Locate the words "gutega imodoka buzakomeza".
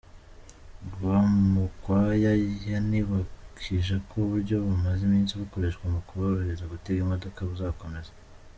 6.73-8.11